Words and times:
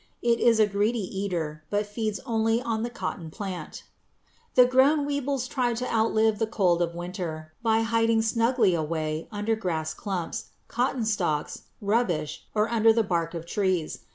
It 0.23 0.39
is 0.39 0.59
a 0.59 0.65
greedy 0.65 0.97
eater, 1.21 1.63
but 1.69 1.85
feeds 1.85 2.19
only 2.25 2.59
on 2.59 2.81
the 2.81 2.89
cotton 2.89 3.29
plant. 3.29 3.83
The 4.55 4.65
grown 4.65 5.05
weevils 5.05 5.47
try 5.47 5.75
to 5.75 5.93
outlive 5.93 6.39
the 6.39 6.47
cold 6.47 6.81
of 6.81 6.95
winter 6.95 7.53
by 7.61 7.81
hiding 7.81 8.23
snugly 8.23 8.73
away 8.73 9.27
under 9.31 9.55
grass 9.55 9.93
clumps, 9.93 10.45
cotton 10.67 11.05
stalks, 11.05 11.65
rubbish, 11.81 12.47
or 12.55 12.67
under 12.67 12.91
the 12.91 13.03
bark 13.03 13.35
of 13.35 13.45
trees. 13.45 13.99